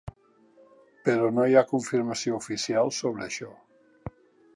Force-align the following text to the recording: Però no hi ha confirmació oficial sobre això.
Però 1.09 1.27
no 1.35 1.45
hi 1.51 1.57
ha 1.59 1.63
confirmació 1.73 2.39
oficial 2.39 2.91
sobre 3.01 3.27
això. 3.29 3.51